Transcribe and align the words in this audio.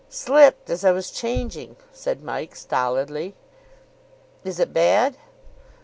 "Slipped 0.09 0.71
as 0.71 0.83
I 0.83 0.91
was 0.91 1.11
changing," 1.11 1.75
said 1.93 2.23
Mike 2.23 2.55
stolidly. 2.55 3.35
"Is 4.43 4.59
it 4.59 4.73
bad?" 4.73 5.15